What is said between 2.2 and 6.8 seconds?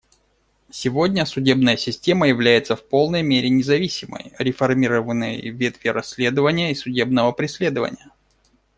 является в полной мере независимой; реформированы ветви расследования и